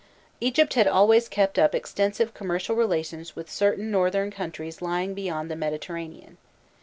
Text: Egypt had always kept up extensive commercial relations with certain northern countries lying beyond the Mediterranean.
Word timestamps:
Egypt 0.39 0.73
had 0.73 0.87
always 0.87 1.29
kept 1.29 1.59
up 1.59 1.75
extensive 1.75 2.33
commercial 2.33 2.75
relations 2.75 3.35
with 3.35 3.51
certain 3.51 3.91
northern 3.91 4.31
countries 4.31 4.81
lying 4.81 5.13
beyond 5.13 5.51
the 5.51 5.55
Mediterranean. 5.55 6.37